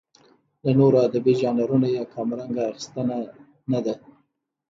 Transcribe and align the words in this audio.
له 0.63 0.71
نورو 0.79 0.97
ادبي 1.07 1.33
ژانرونو 1.41 1.87
یې 1.95 2.03
کمرنګه 2.13 2.63
اخیستنه 2.71 3.17
نه 3.71 3.79
ده. 3.85 3.95